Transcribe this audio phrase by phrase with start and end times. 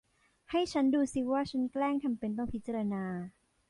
[0.49, 3.03] ให้ฉันดูสิว่าฉันแกล้งทำเป็นต้องพิจารณา